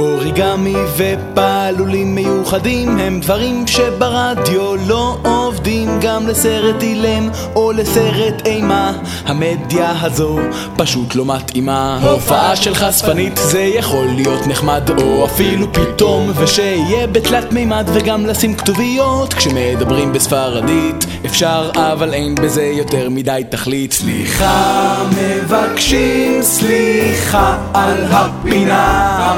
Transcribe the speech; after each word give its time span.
אוריגמי 0.00 0.76
ופעלולים 0.96 2.14
מיוחדים 2.14 2.98
הם 2.98 3.20
דברים 3.20 3.66
שברדיו 3.66 4.76
לא 4.76 5.16
עובדים. 5.22 5.88
גם 6.00 6.26
לסרט 6.28 6.82
אילם 6.82 7.28
או 7.56 7.72
לסרט 7.72 8.46
אימה 8.46 8.92
המדיה 9.26 9.92
הזו 10.00 10.38
פשוט 10.76 11.14
לא 11.14 11.24
מתאימה. 11.24 11.98
הופעה 12.02 12.56
של 12.56 12.74
חשפנית 12.74 13.36
זה 13.36 13.60
יכול 13.60 14.06
להיות 14.06 14.46
נחמד 14.46 14.90
או 15.02 15.24
אפילו 15.24 15.72
פתאום 15.72 16.30
ושיהיה 16.36 17.06
בתלת 17.06 17.52
מימד. 17.52 17.88
וגם 17.94 18.26
לשים 18.26 18.54
כתוביות 18.54 19.34
כשמדברים 19.34 20.12
בספרדית 20.12 21.06
אפשר 21.26 21.70
אבל 21.74 22.14
אין 22.14 22.34
בזה 22.34 22.62
יותר 22.62 23.08
מדי 23.10 23.42
תכלית. 23.50 23.92
סליחה 23.92 24.96
מבקשים 25.16 26.42
סליחה 26.42 27.58
על 27.74 28.04
הפינה 28.10 29.36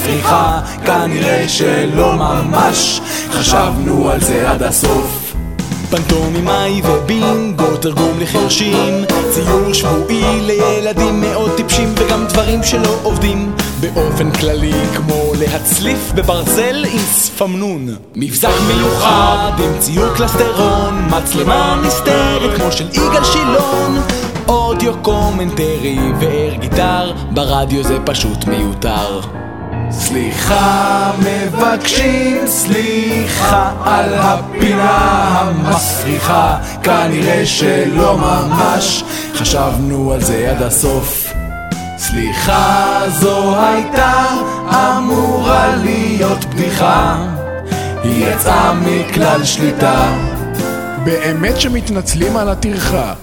המסריחה 0.00 0.60
כנראה 0.86 1.48
שלא 1.48 2.12
ממש. 2.12 3.00
חשבנו 3.30 4.10
על 4.10 4.20
זה 4.20 4.50
עד 4.50 4.62
הסוף. 4.62 5.34
פנטומימאי 5.90 6.82
ובינגו, 6.84 7.76
תרגום 7.76 8.20
לחרשים 8.20 9.04
ציור 9.30 9.72
שבועי 9.72 10.40
לילדים 10.40 11.20
מאוד 11.20 11.50
טיפשים 11.56 11.94
וגם 11.96 12.26
דברים 12.26 12.62
שלא 12.62 12.98
עובדים. 13.02 13.52
באופן 13.80 14.30
כללי 14.30 14.72
כמו 14.96 15.32
להצליף 15.38 16.12
בברזל 16.14 16.84
עם 16.84 16.98
ספמנון. 16.98 17.88
מבזק 18.16 18.54
מיוחד 18.68 19.52
עם 19.58 19.78
ציור 19.78 20.14
קלסטרון 20.16 21.08
מצלמה 21.10 21.82
נסתרת 21.86 22.60
כמו 22.60 22.72
של 22.72 22.88
יגאל 22.88 23.24
שילון. 23.24 23.98
אודיו 24.48 24.92
קומנטרי 25.02 25.98
ואר 26.20 26.54
גיטר 26.60 27.12
ברדיו 27.30 27.84
זה 27.84 27.96
פשוט 28.04 28.44
מיותר 28.44 29.20
סליחה 29.90 31.10
מבקשים 31.18 32.46
סליחה 32.46 33.72
על 33.84 34.14
הפינה 34.14 34.98
המסריחה 35.40 36.58
כנראה 36.82 37.46
שלא 37.46 38.18
ממש 38.18 39.04
חשבנו 39.34 40.12
על 40.12 40.20
זה 40.20 40.50
עד 40.50 40.62
הסוף. 40.62 41.32
סליחה 41.98 43.00
זו 43.08 43.60
הייתה 43.60 44.26
אמורה 44.70 45.76
להיות 45.76 46.44
בדיחה. 46.44 47.26
היא 48.02 48.26
יצאה 48.26 48.72
מכלל 48.74 49.44
שליטה. 49.44 50.12
באמת 51.04 51.60
שמתנצלים 51.60 52.36
על 52.36 52.48
הטרחה. 52.48 53.14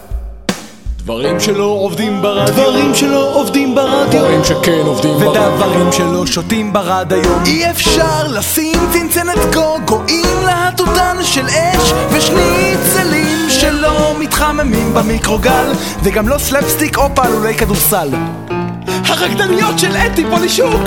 דברים 1.08 1.40
שלא 1.40 1.64
עובדים 1.64 2.22
ברדיו. 2.22 2.54
דברים 2.54 2.96
שלא 2.96 3.34
עובדים 3.34 3.76
ברדיו. 3.76 4.20
דברים 4.20 4.44
שכן 4.44 4.82
עובדים 4.86 5.14
ברדיו. 5.14 5.32
ודברים 5.32 5.92
שלא 5.92 6.26
שותים 6.26 6.74
ברד 6.74 7.14
היום 7.14 7.44
אי 7.46 7.70
אפשר 7.70 8.28
לשים 8.28 8.80
צנצנת 8.94 9.56
גוגואים 9.56 10.46
להטוטן 10.46 11.18
של 11.24 11.46
אש 11.46 11.94
ושניצלים 12.12 13.50
שלא 13.50 14.16
מתחממים 14.20 14.94
במיקרוגל 14.94 15.72
וגם 16.04 16.28
לא 16.28 16.38
סלפסטיק 16.38 16.98
או 16.98 17.16
פעלולי 17.16 17.56
כדורסל. 17.56 18.10
הרקדניות 18.88 19.80
של 19.80 19.96
אתי 19.98 20.26
פולישוק 20.30 20.82